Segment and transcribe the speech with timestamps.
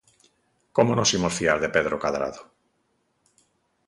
[0.75, 2.41] ¿Como nos imos fiar de Pedro Cadrado?